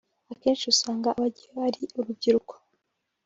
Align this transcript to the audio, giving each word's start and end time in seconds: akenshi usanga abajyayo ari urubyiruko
akenshi 0.33 0.65
usanga 0.73 1.07
abajyayo 1.17 1.59
ari 1.67 1.81
urubyiruko 1.99 2.53